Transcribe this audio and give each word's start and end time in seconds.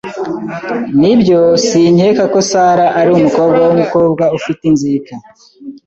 Nibyo, 0.99 1.39
sinkeka 1.67 2.23
ko 2.33 2.39
Sara 2.49 2.85
ari 2.99 3.09
umukobwa 3.17 3.59
wumukobwa 3.67 4.23
ufite 4.37 4.61
inzika. 4.69 5.13